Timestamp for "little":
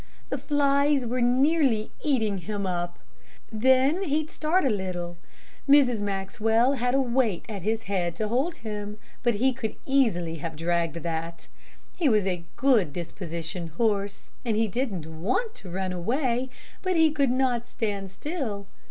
4.71-5.19